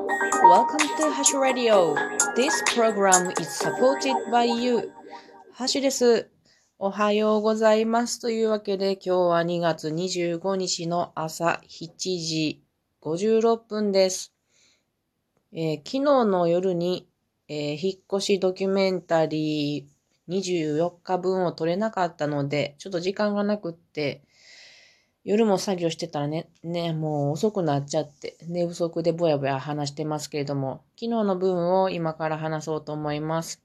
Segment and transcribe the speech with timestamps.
[0.00, 1.94] Welcome to Hash Radio.
[2.34, 4.90] This program is supported by you.
[5.52, 6.30] ハッシュです。
[6.78, 8.18] おはようございます。
[8.18, 12.62] というわけで今日は2月25日の朝7時
[13.02, 14.32] 56分です。
[15.52, 17.06] えー、昨日の夜に、
[17.48, 24.22] えー、引っ越しドキュメンタリー24日分を撮れなかったので、ちょっと時間がなくって、
[25.22, 33.62] 夜も作業してたらね、ね、もう遅くなっちゃって、寝不足でぼやぼや話してますけれども、昨日の分を今から話そうと思います。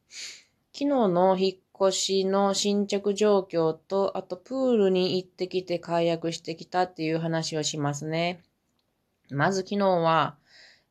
[0.74, 8.44] 昨日の引っ越しの進捗状況と、あとプールに行ってきて解約してきたっていう話をしますね。
[9.30, 10.36] まず昨日は、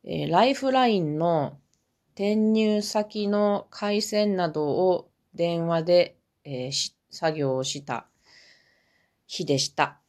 [0.05, 1.59] えー、ライフラインの
[2.15, 8.07] 転入先の回線などを電話で、えー、作業をした
[9.27, 10.04] 日でした。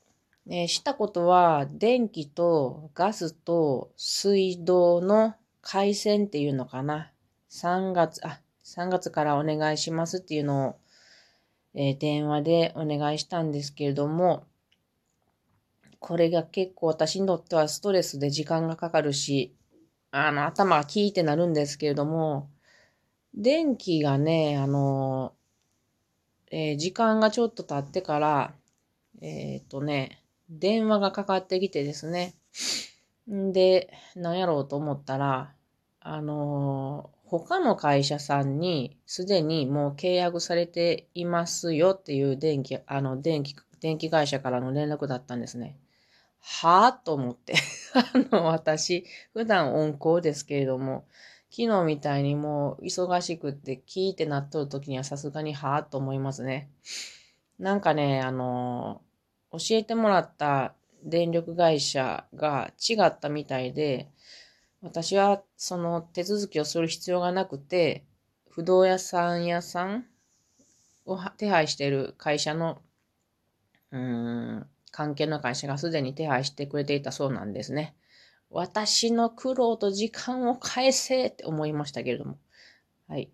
[0.47, 7.11] えー、したことは、電気とガスと水道の回線っていうのかな。
[7.49, 10.75] 3月、あ、3月からお願いしますっていうのを、
[11.73, 14.45] えー、電話でお願いしたんですけれども、
[15.99, 19.55] これが結構私にとってはストレスで時間がかかるし、
[20.11, 22.49] あの、頭がキーってなるんですけれども、
[23.33, 25.33] 電気がね、あの、
[26.51, 28.53] えー、時間がちょっと経ってから、
[29.21, 32.35] えっ、とね、電話がかかってきてですね。
[33.31, 35.53] んで、何やろうと思ったら、
[35.99, 45.77] あのー、他の会社さんにすでにもう契約されていますよっていう電気、あの、電気、電気会社からの連絡だったんですね。
[46.39, 47.55] はぁと思って。
[48.31, 51.05] あの、私、普段温厚ですけれども、
[51.49, 56.69] 昨日みたいにもう忙しくってキーってなっとる時にはさすがにはぁと思いますね。
[57.57, 59.01] なんかね、あの
[59.57, 64.09] 教えてもらった電力会社が違ったみたいで、
[64.81, 68.05] 私はその手続きをする必要がなくて、
[68.49, 70.05] 不動屋さん屋さん
[71.05, 72.81] を手配している会社の、
[73.91, 77.95] うん、関係の会社がすでに手配してくれていたそうなんですね。
[78.49, 82.37] 私の苦労と時間を返せって思いましたけれども。
[83.07, 83.29] はい。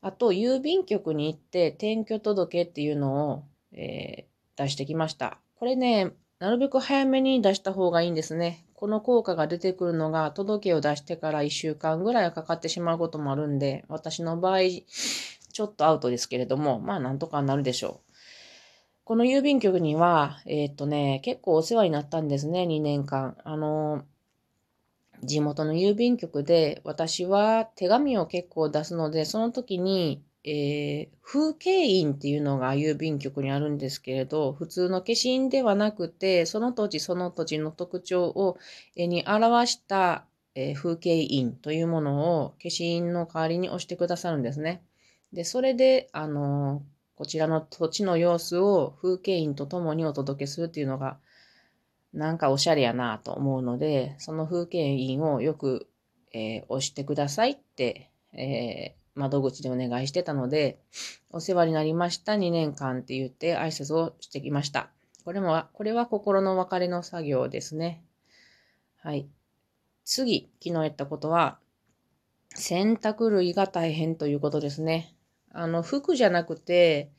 [0.00, 4.26] あと、郵便局に行って転居届っていうのを、え、
[4.56, 5.38] 出してきました。
[5.56, 8.66] これね、なるべく早めに出した方がいいんですね。
[8.74, 14.58] この効果が出てくるのが届けを出してから1週間ぐらいかかってしまうこともあるんで、私の場合、
[15.52, 18.12] ちょっとアウトですけれども、まあなんとかなるでしょう。
[19.04, 23.36] この郵便局には、えー、っとね、結構お世話になったんですね、2年間。
[23.44, 24.04] あの、
[25.22, 38.58] 地元の郵便局で私は手紙を結構出すので、その時にえー、風景印っていうのが郵便局にあるんですけれど、普通の消印ではなくて、その土地その土地の特徴を
[38.96, 44.82] 絵に表した、えー、風景印というものを消印の代わりに押してくださるんですね。
[45.32, 51.18] で、それで、あのー、こちらの土地の様子を風景印とともにお届けするっていうのが、
[52.12, 55.86] なんかおしゃれやなと思うので、その風景印をよく、
[56.34, 60.80] え、押してくださいって、え窓口でお願いしてたので、
[61.30, 64.90] お世話になりました2年間って言って挨拶をしてきました。
[65.24, 68.02] これも、これは心の別れの作業ですね。
[68.96, 69.28] はい。
[70.04, 71.58] 次、昨日やったことは、
[72.54, 75.14] 洗濯類が大変ということですね。
[75.52, 77.12] あの、服じゃなくて、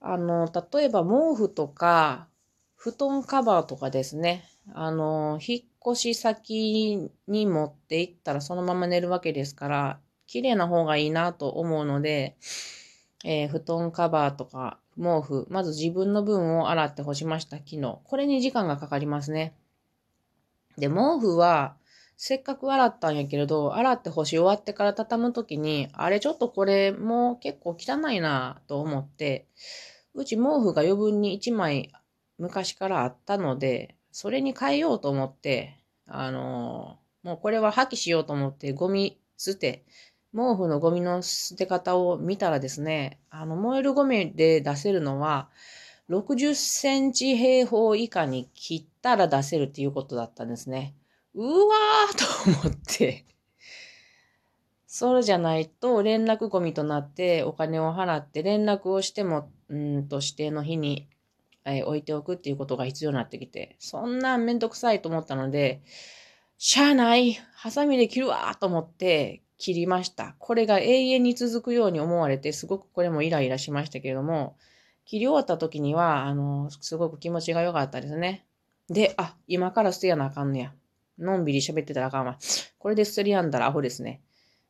[0.00, 2.28] あの、例えば毛布とか、
[2.76, 4.44] 布団カバーとかですね。
[4.72, 12.36] あの、引っ越し先に持って行ったらそのまま寝るわけですから、綺麗な方がいいなと思うので、
[13.24, 17.98] えー、布団カバーとか毛布、まず自分の分を洗って干しました、昨日。
[18.04, 19.54] これに時間がかかりますね。
[20.76, 21.76] で、毛布は、
[22.16, 29.46] せっかく洗ったんやけれど、洗って干し終わってから畳むときに、あれちょっとこれもう結構汚いなと思って、
[30.14, 31.92] うち毛布が余分に1枚
[32.36, 39.84] 昔からあったので、それに変えようと思って、あのー、もうこれは破棄しようと思ってゴミ捨て、
[40.32, 45.48] 毛布のゴミの捨て方を見たらですね、あの、燃えるゴミで出せるのは、
[46.10, 50.94] 60センチ平方以下に切ったら出せるっていうことだったんですね。
[51.34, 53.24] うわーと思って。
[54.86, 61.08] それじゃないと連絡ゴミとなってお金を払って連絡をしても、うんと指定の日に、
[61.66, 65.82] えー、置いておくっていうことが必要になってきて、そんなめんどくさいと思ったので、
[66.56, 70.36] しゃあない、ハサミで切るわと思って切りました。
[70.38, 74.56] これが永遠に続くように思われて、すごくこれもイライラしましたけれども、
[75.04, 78.46] 切り終わった時には、あの、すごく気持ちが良かったですね。
[78.88, 80.72] で、あ、今から捨てやなあかんねや。
[81.18, 82.38] のんびり喋ってたらあかんわ。
[82.78, 84.22] これで捨てりやんだらアホですね。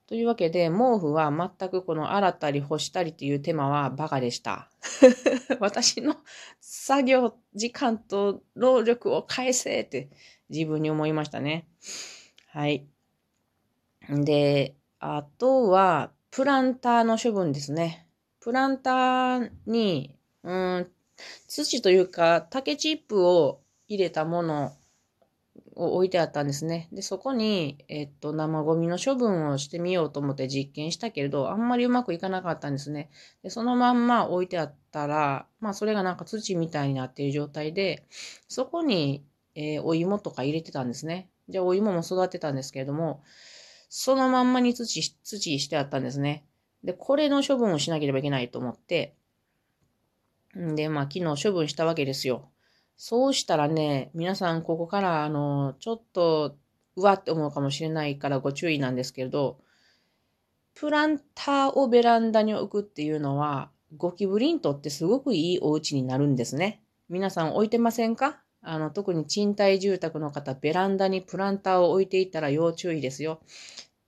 [0.06, 4.70] というわけで、毛布は全くこの洗ったり干したりっていう手間はバカでした。
[5.61, 6.17] 私の
[6.61, 10.08] 作業時間と労力を返せって
[10.49, 11.69] 自分に思いましたね。
[12.46, 12.87] はい。
[14.08, 18.06] で、あとは、プランターの処分ですね。
[18.40, 20.90] プランターに、うん、
[21.46, 24.72] 土というか、竹チップを入れたもの
[25.74, 26.88] を置いてあったんですね。
[26.92, 33.10] で、そこに、えっと、生ゴミの処分をしてみようと思って実験したけれど、あんまりうまくいかなかったんですね。
[33.42, 38.04] で、そのまんま置いてあったら、まあ、それがなんか土みたいになっている状態で、
[38.48, 39.24] そこに、
[39.54, 41.28] えー、お芋とか入れてたんですね。
[41.48, 43.22] じゃあ、お芋も育てたんですけれども、
[43.88, 44.87] そのまんまに土、
[45.23, 46.44] 土してあったんですね。
[46.85, 49.14] で、これの処分をしなければいけないと思って、
[50.58, 52.50] んで、まあ、昨日処分したわけですよ。
[52.96, 56.56] そうしたらね、皆さんここから、あの、ちょっと、
[56.96, 59.58] うわって思うかもしれないからご注意なんですけれど、
[60.75, 66.82] プランターをベランダに置くっていうのは、ゴキブリにとってすごくいいお家になるんですね。
[67.08, 73.40] 皆さん置いてませんかあの、特に賃貸住宅の方、ベランダにプランターを置いていたら要注意ですよ。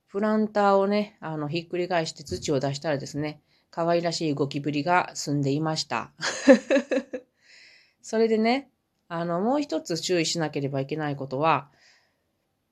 [0.07, 3.41] プランターをね、あの、ひっくり返して土を出したらですね、
[3.71, 6.11] 可愛らしいゴキブリが住んでいました。
[8.03, 8.69] それでね、
[9.07, 11.71] あの、もう一つ注意しなければいけないことは、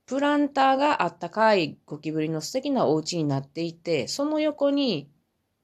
[0.05, 5.09] プランターがあったかいゴキブリの素敵なお家になっていて、その横に、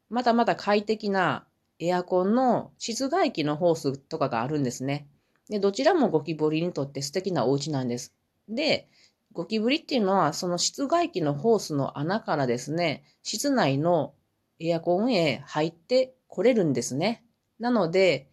[0.09, 1.45] まだまだ快適な
[1.77, 5.07] エアコンの室外機のホースとかがあるんですね。
[5.49, 8.13] で、どちらもゴキブリにとって素敵なお家なんです。
[8.49, 8.89] で、
[9.33, 14.13] ゴキブリっていうのは、その室外機のホースの穴からですね、室内の
[14.59, 17.23] エアコンへ入ってこれるんですね。
[17.59, 18.29] なので、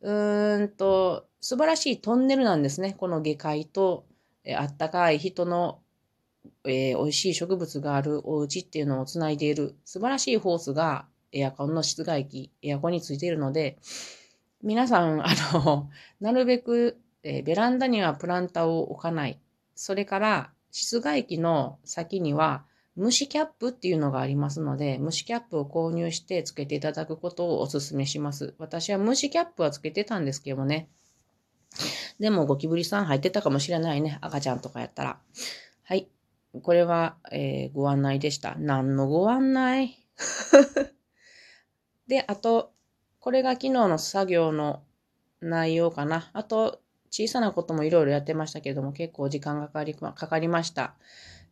[0.00, 2.94] うーんと、素晴らしいトンネルなんですね。
[2.98, 4.06] この下界と、
[4.44, 5.80] えあったかい人の、
[6.64, 13.78] えー、美味しい植物があるお家っていうのをつないでいる素晴らしいホースがエアコンの室外機、エアコンについているので、
[14.62, 15.90] 皆さん、 あの、
[16.20, 19.40] なるべく、えー、ベランダにはプランターを置かない。
[19.74, 22.64] それから、室外機の先には、
[22.96, 28.54] 虫キャップっていうのがありますので、虫キャップを購入してつけていただくことをお勧めします。
[28.58, 30.88] 私は虫キャップはつけてたんですけどね。
[32.18, 34.18] でもゴキブリさん入ってたかもしれないね。
[34.20, 35.20] 赤ちゃんとかやったら。
[35.84, 36.08] はい。
[36.62, 38.56] これは、えー、ご案内でした。
[38.58, 39.96] 何のご案内？
[42.08, 42.72] で、あと、
[43.20, 44.82] これが昨日の作業の
[45.40, 46.30] 内容かな。
[46.32, 46.80] あと、
[47.10, 50.94] 小さなこともいろいろやってましたけども、結構時間がかかりかかりました。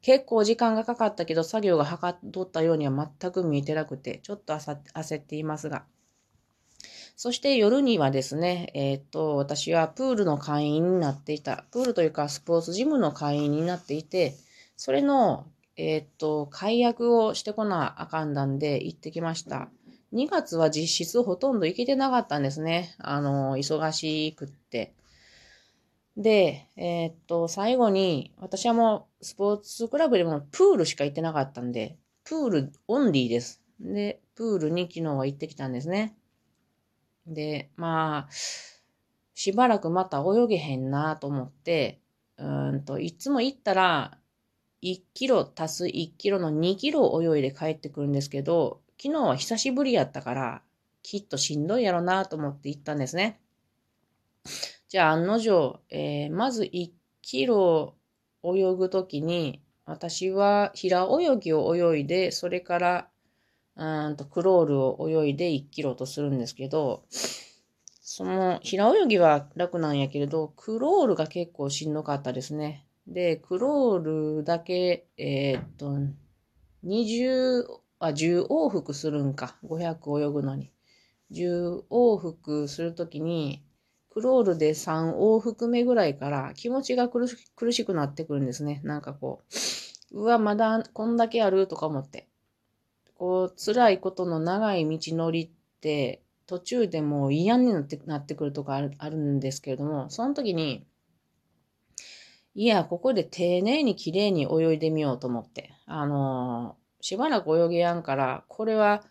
[0.02, 5.84] 結構時間がかかったけど、作業がはかっとったようには全く見えてなくて、ちょっと焦っていますが。
[7.16, 11.64] そして夜にはですね、えっ、と、私はプールの会員になっていた。
[11.72, 14.34] プールというかスポーツジムの会員になっていて、
[14.76, 15.46] それの、
[15.76, 19.70] えっ、と、解約をしてこなあかんだんで行ってきました。
[20.12, 22.94] 2月は実質ほとんど行けてなかったんですね。
[22.98, 24.94] あの、忙しくって。
[26.16, 33.62] で、えー、っと、最後に、私はもうスポーツクラブでもプールしか行ってなかったんで、プールオンリーです。
[33.80, 36.16] で、プールに昨日は行ってきたんですね。
[37.26, 38.32] で、まあ、
[39.34, 42.00] しばらくまた泳げへんなと思って、
[42.38, 44.18] うんと、いつも行ったら、
[44.82, 50.62] 1キロ足す1キロの2キロ泳いで帰ってくるんですけど、昨日は久しぶりやったから、
[51.02, 53.40] きっとしんどいやろなと思って行ったんですね。
[54.88, 56.90] じゃあ案の定、えー、まず1
[57.22, 57.94] キロ
[58.42, 63.08] 泳ぐときに、私は平泳ぎを泳いで、それから
[63.76, 67.04] うんとクロールを泳いで1キロとするんですけど、
[68.00, 72.86] その平泳ぎは楽なんやけれど、クロールが結構しんどかったですね。
[73.06, 75.98] で、クロールだけ、えー、っと、
[76.84, 77.64] 20、
[77.98, 79.56] あ、10往復するんか。
[79.64, 80.70] 500泳ぐのに。
[81.32, 83.64] 10往復するときに、
[84.10, 87.28] クロールで3往復目ぐらいから気持ちが苦
[87.72, 88.80] しくなってくるんですね。
[88.84, 89.42] なんかこ
[90.12, 92.28] う、うわ、まだこんだけあるとか思って。
[93.14, 95.50] こう、辛いことの長い道のりっ
[95.80, 100.86] て、途中でもう嫌になってなってくるとかあるあるんですけれども、その時に、
[102.54, 109.04] いや、ここで丁寧に綺麗に泳いでみようと思って、あのー、しばらく泳げやんから、これは、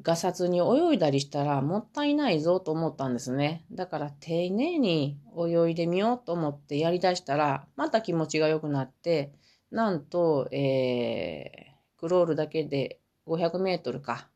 [0.00, 3.66] ガサツに泳いだりしたらもったいないぞと思ったんですね。
[3.70, 9.32] だから丁寧に泳いでみようと思ってやりだしたら、また気持ちが良くなって、
[9.70, 14.28] なんと、えー、クロールだけで500メートルか、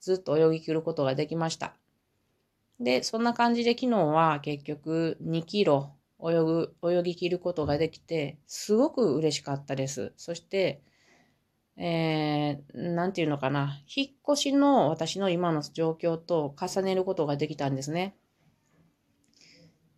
[0.00, 1.74] ずっと泳ぎ切ることができました。
[2.80, 10.12] で、そんな感じで昨日は結局2キロ泳ぐ、泳ぎ切ることができて、すごく嬉しかったです。
[10.16, 10.82] そして、
[11.76, 13.80] えー、なんていうのかな。
[13.94, 18.14] 引っ越しの私の今の状況と重ねることができたんですね。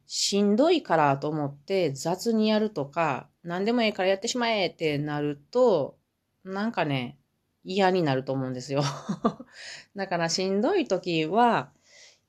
[0.07, 5.97] しんどいからと思って雑にやるとか、何でもいいからやってしまえってなると、
[6.45, 7.19] なんかね、
[7.65, 8.83] 嫌になると思うんですよ。
[9.97, 11.73] だからしんどい時は、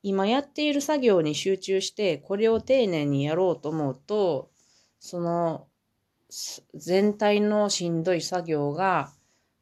[0.02, 4.52] 今やっている作業に集中して、これを丁寧にやろうと思うと、
[5.00, 5.68] その
[6.74, 9.14] 全体のしんどい作業が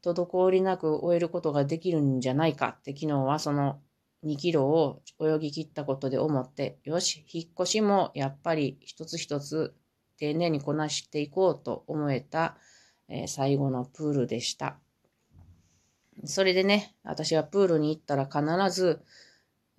[0.03, 3.79] 滞りなく終えることができるんじゃないかって昨日はその
[4.25, 9.73] 2キロを泳ぎ切ったことで思って、よし、引っ越しもやっぱり一つ一つ
[10.17, 12.57] 丁寧にこなしていこうと思えた、
[13.09, 14.77] えー、最後のプールでした。
[16.25, 18.41] それでね、私はプールに行ったら必
[18.73, 19.01] ず、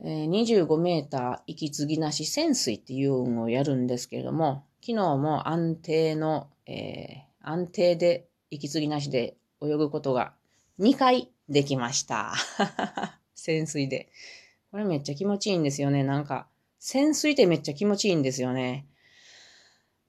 [0.03, 10.35] えー、25メーター息継ぎなし潜水っていうのをやるんですけれども、昨日も安定の、えー、安定で息継ぎなしで泳ぐことが
[10.79, 12.35] 2回できました。
[13.35, 14.09] 潜水で。
[14.71, 16.03] これめっちゃ気持ちいいんですよね。
[16.03, 16.49] なんか、
[16.81, 18.87] 潜水ってめっちゃ気持ちいいんですよね。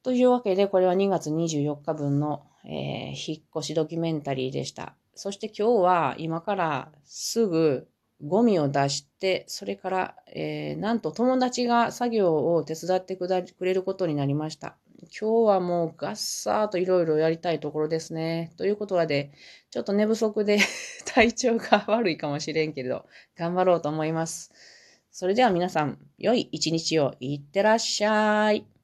[0.01, 4.95] というわけで、これは2月24日分の、えー、引っ越しドキュメンタリーでした。
[5.13, 7.87] そして今日は今からすぐ
[8.21, 13.27] ゴミを出して、それから、えー、なんと友達が作業を手伝ってく
[13.65, 14.77] れることになりました。
[15.05, 18.51] 今日はもうガッサーといろいろやりたいところですね。
[18.57, 19.31] ということはで、
[19.71, 20.59] ちょっと寝不足で
[21.05, 24.51] 体調が悪いかもしれんけれど、頑張ろうと思います。
[25.11, 28.74] それでは皆さん、良い一日をいってらっしゃい。